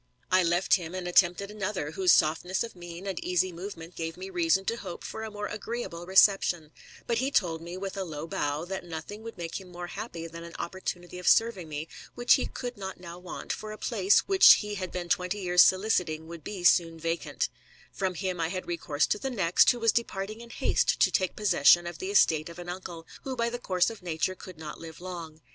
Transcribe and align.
I 0.31 0.41
left 0.41 0.73
him, 0.73 0.95
and 0.95 1.07
attempted 1.07 1.51
another, 1.51 1.91
whose 1.91 2.11
softness 2.11 2.63
of 2.63 2.75
mien, 2.75 3.05
and 3.05 3.23
easy 3.23 3.51
movement, 3.51 3.93
gave 3.95 4.17
me 4.17 4.31
reason 4.31 4.65
to 4.65 4.77
hope 4.77 5.03
for 5.03 5.21
a 5.23 5.29
more 5.29 5.45
agreeable 5.45 6.07
reception; 6.07 6.71
but 7.05 7.19
he 7.19 7.29
told 7.29 7.61
me, 7.61 7.77
with 7.77 7.95
a 7.95 8.03
low 8.03 8.25
bow, 8.25 8.65
that 8.65 8.83
nothing 8.83 9.21
would 9.21 9.37
make 9.37 9.59
him 9.61 9.67
more 9.71 9.85
happy 9.85 10.25
than 10.25 10.43
an 10.43 10.55
opportunity 10.57 11.19
of 11.19 11.27
serving 11.27 11.69
me, 11.69 11.87
which 12.15 12.33
he 12.33 12.47
could 12.47 12.77
not 12.77 12.99
now 12.99 13.19
want, 13.19 13.53
for 13.53 13.71
a 13.71 13.77
place 13.77 14.21
which 14.27 14.59
be 14.59 14.73
bad 14.75 14.91
been 14.91 15.07
twenty 15.07 15.37
years 15.37 15.61
soliciting 15.61 16.25
would 16.27 16.43
be 16.43 16.63
soon 16.63 16.99
vacant 16.99 17.47
From 17.91 18.15
him 18.15 18.39
I 18.39 18.47
had 18.47 18.65
recourse 18.67 19.05
to 19.05 19.19
the 19.19 19.29
next, 19.29 19.69
who 19.69 19.79
was 19.79 19.91
deporting 19.91 20.41
in 20.41 20.49
haste 20.49 20.99
to 20.99 21.11
take 21.11 21.35
possession 21.35 21.85
of 21.85 21.99
the 21.99 22.09
estate 22.09 22.49
of 22.49 22.57
an 22.57 22.69
unde, 22.69 23.03
who 23.21 23.35
by 23.35 23.51
the 23.51 23.59
course 23.59 23.91
of 23.91 24.01
nature 24.01 24.33
could 24.33 24.57
not 24.57 24.79
live 24.79 24.99
long. 24.99 25.41